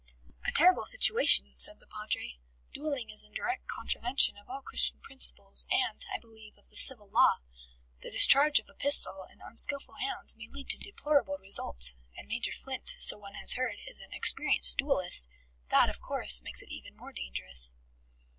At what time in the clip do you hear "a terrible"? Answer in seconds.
0.47-0.87